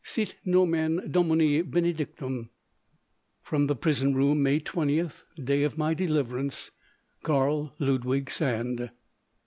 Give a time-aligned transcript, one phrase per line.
[0.03, 2.49] "Sit nomen Domini benedictum.
[3.43, 6.71] "From the prison room, May 20th, day of my deliverance.
[7.21, 8.89] "KARL LUDWIG SAND."